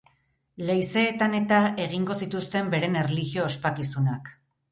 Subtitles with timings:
[0.69, 4.35] Leizeetan-eta egingo zituzten beren erlijio ospakizunak.